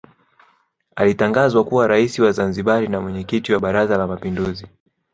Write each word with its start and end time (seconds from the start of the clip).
Alitangazwa 0.95 1.63
kuwa 1.63 1.87
Rais 1.87 2.19
wa 2.19 2.31
Zanzibar 2.31 2.89
na 2.89 3.01
Mwenyekiti 3.01 3.53
wa 3.53 3.59
Baraza 3.59 3.97
la 3.97 4.07
Mapinduzi 4.07 4.67